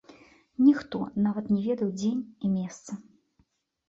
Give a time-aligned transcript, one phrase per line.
[0.67, 2.97] Ніхто нават не ведаў дзень і месца.